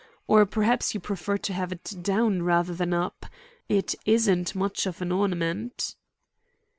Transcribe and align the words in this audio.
Or 0.25 0.47
perhaps 0.47 0.95
you 0.95 0.99
prefer 0.99 1.37
to 1.37 1.53
have 1.53 1.71
it 1.71 1.93
down 2.01 2.41
rather 2.41 2.73
than 2.73 2.91
up? 2.91 3.27
It 3.69 3.93
isn't 4.03 4.55
much 4.55 4.87
of 4.87 4.99
an 4.99 5.11
ornament." 5.11 5.95